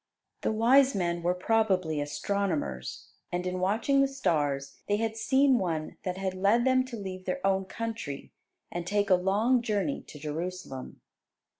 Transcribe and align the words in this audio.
The 0.41 0.51
wise 0.51 0.95
men 0.95 1.21
were 1.21 1.35
probably 1.35 2.01
astronomers; 2.01 3.11
and 3.31 3.45
in 3.45 3.59
watching 3.59 4.01
the 4.01 4.07
stars 4.07 4.79
they 4.87 4.95
had 4.97 5.15
seen 5.15 5.59
one 5.59 5.95
that 6.01 6.17
had 6.17 6.33
led 6.33 6.65
them 6.65 6.83
to 6.85 6.97
leave 6.97 7.25
their 7.25 7.39
own 7.45 7.65
country, 7.65 8.31
and 8.71 8.87
take 8.87 9.11
a 9.11 9.15
long 9.15 9.61
journey 9.61 10.01
to 10.07 10.17
Jerusalem. 10.17 11.01